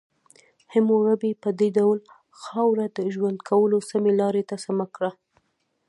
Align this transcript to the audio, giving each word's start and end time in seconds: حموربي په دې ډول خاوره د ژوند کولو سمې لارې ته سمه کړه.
حموربي 0.73 1.31
په 1.43 1.49
دې 1.59 1.69
ډول 1.77 1.99
خاوره 2.41 2.85
د 2.97 2.99
ژوند 3.13 3.37
کولو 3.49 3.77
سمې 3.89 4.11
لارې 4.21 4.43
ته 4.49 4.55
سمه 4.65 4.85
کړه. 4.95 5.11